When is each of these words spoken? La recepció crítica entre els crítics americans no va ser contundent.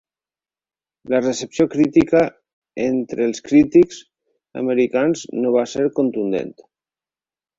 La 1.13 1.19
recepció 1.23 1.65
crítica 1.73 2.21
entre 2.85 3.27
els 3.31 3.43
crítics 3.49 4.01
americans 4.63 5.27
no 5.43 5.51
va 5.59 5.67
ser 5.75 5.85
contundent. 6.01 6.53